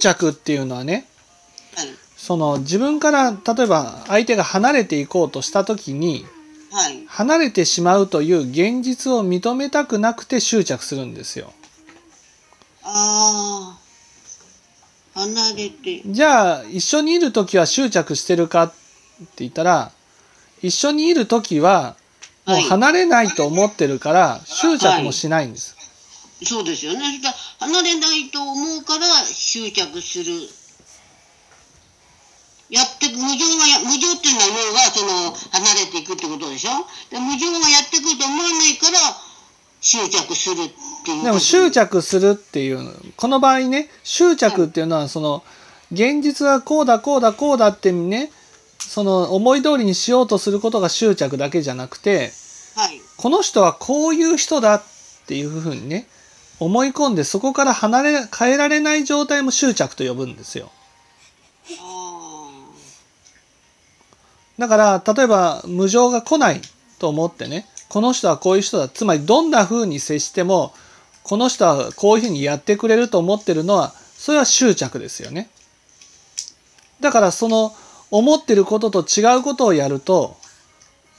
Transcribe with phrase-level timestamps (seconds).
[0.00, 1.06] 着っていうのはね
[1.76, 1.86] はい。
[2.16, 6.26] その自分から例えば相手が離れていこうとした時に
[6.72, 7.04] はい。
[7.06, 11.52] 離れてしまうという現実を認めたくなくて執着するんですよ。
[12.82, 15.20] ああ。
[15.20, 16.02] 離れて。
[16.06, 18.74] じゃあ一緒にいる時は執着してるかって
[19.38, 19.92] 言ったら
[20.62, 21.96] 一緒にいる時は
[22.46, 25.76] もうはい離れないと思ってるから執着もしないんです。
[26.42, 27.00] そうですよね。
[27.00, 30.32] そし離れないと思うから執着する。
[32.70, 36.70] やって無常がや無常っていうのは要はその離れていくってことでしょ？
[37.10, 38.98] で無常がやってくると思わないから
[39.80, 41.24] 執着するっていう。
[41.24, 41.70] でも執。
[41.72, 42.78] 着するっていう
[43.16, 45.42] この場合ね執着っていうのはその
[45.92, 48.30] 現実はこうだこうだこうだってね
[48.78, 52.30] その思い通りにしようとすることが執着だけじゃなくて
[52.76, 53.00] はい。
[53.16, 54.82] この人はこういう人だっ
[55.26, 56.06] ていうふうにね
[56.60, 60.70] 思い込んでそこから離れ変えられない状態も執着と呼ぶんですよ。
[64.58, 66.60] だから例えば無常が来ない
[66.98, 70.74] と思ってねこの人はこういう人だつまりどんな風に接しても
[71.22, 75.48] この人はこういうふうにやってくれると思ってるのはそれは執着ですよね。
[77.00, 77.74] だからその
[78.10, 80.36] 思ってることと違うことをやると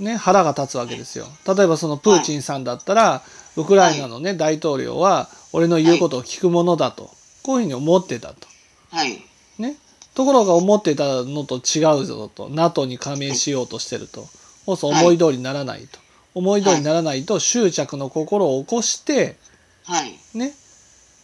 [0.00, 1.26] ね腹が立つわけですよ。
[1.46, 3.22] 例えばそのプーチンさんだったら
[3.58, 7.10] ウクライナのね大統領は俺の言うことを聞くものだと
[7.42, 8.46] こういうふうに思ってたと。
[8.92, 8.98] あ。
[8.98, 9.22] はい。
[9.58, 9.76] ね、
[10.14, 14.28] ところが思ってたのと違うぞと NATO に加盟しようとしてると
[14.64, 15.98] そうすると思い通りにならないと、
[16.34, 19.36] 思い通りにならないと執着の心を起こして
[19.84, 20.14] はい。
[20.34, 20.52] ね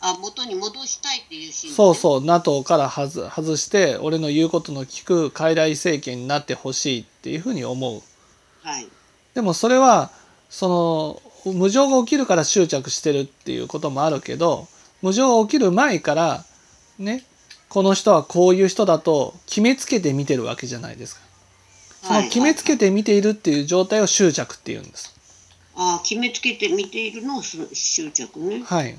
[0.01, 1.77] あ、元に戻したいっていう心理。
[1.77, 8.03] そうそう NATO から外外して俺の言うことの聞く傀儡政権になってほしいっていうふうに思う
[8.63, 8.89] はい。
[9.35, 10.11] でもそれは
[10.51, 14.67] その無常が起きるから執着してるっていうこともあるけど
[15.03, 16.45] 無常が起きる前から
[16.99, 17.25] ね
[17.69, 21.21] この人はこういう人だと決めつけて見てるわけじゃないですか。
[22.05, 25.15] その決めつけて見ているっていう状態を執着っていうんです。
[25.75, 27.67] ああ、決めつけて見ているのを執
[28.13, 28.63] 着ね。
[28.63, 28.97] はい。